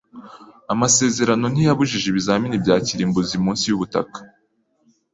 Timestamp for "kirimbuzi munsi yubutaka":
2.85-4.17